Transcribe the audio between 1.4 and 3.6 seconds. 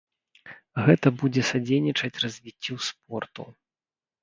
садзейнічаць развіццю спорту.